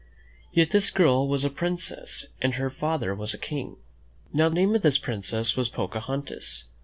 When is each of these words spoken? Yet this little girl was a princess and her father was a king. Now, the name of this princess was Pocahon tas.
Yet 0.51 0.71
this 0.71 0.91
little 0.91 1.13
girl 1.13 1.27
was 1.27 1.45
a 1.45 1.51
princess 1.51 2.25
and 2.41 2.55
her 2.55 2.71
father 2.71 3.13
was 3.13 3.35
a 3.35 3.37
king. 3.37 3.77
Now, 4.33 4.49
the 4.49 4.55
name 4.55 4.73
of 4.73 4.81
this 4.81 4.97
princess 4.97 5.55
was 5.55 5.69
Pocahon 5.69 6.25
tas. 6.25 6.65